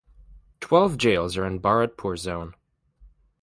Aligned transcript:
Twelve 0.61 0.97
jails 0.97 1.37
are 1.37 1.45
in 1.45 1.59
Bharatpur 1.59 2.17
zone. 2.17 2.55